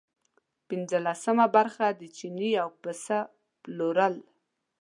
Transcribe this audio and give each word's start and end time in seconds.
پنځلسمه 0.67 1.45
برخه 1.55 1.85
د 1.99 2.01
چیني 2.17 2.51
او 2.63 2.69
پسه 2.81 3.19
پلورل. 3.61 4.15